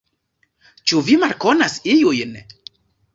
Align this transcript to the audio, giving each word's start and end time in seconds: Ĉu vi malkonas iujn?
Ĉu 0.91 1.01
vi 1.09 1.17
malkonas 1.23 1.75
iujn? 1.97 2.33